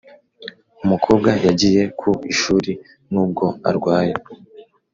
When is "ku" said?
1.99-2.11